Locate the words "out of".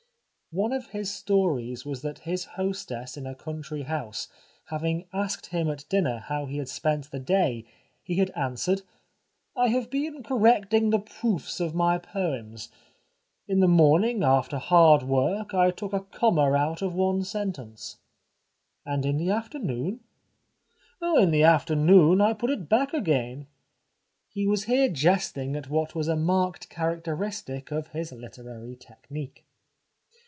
16.51-16.93